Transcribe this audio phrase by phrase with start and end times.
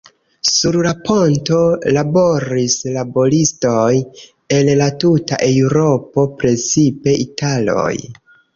[0.51, 1.59] Sur la ponto
[1.97, 3.99] laboris laboristoj
[4.57, 7.89] el la tuta Eŭropo, precipe italoj.